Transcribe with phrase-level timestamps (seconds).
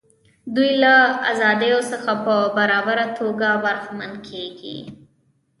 [0.55, 0.93] دوی له
[1.31, 4.77] ازادیو څخه په برابره توګه برخمن کیږي.